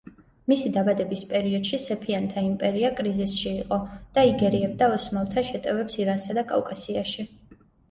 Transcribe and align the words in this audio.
მისი 0.51 0.69
დაბადების 0.77 1.19
პერიოდში 1.33 1.79
სეფიანთა 1.83 2.43
იმპერია 2.47 2.91
კრიზისში 3.01 3.47
იყო 3.59 3.79
და 4.17 4.25
იგერიებდა 4.31 4.89
ოსმალთა 4.97 5.47
შეტევებს 5.53 6.01
ირანსა 6.07 6.41
და 6.41 6.49
კავკასიაში. 6.57 7.31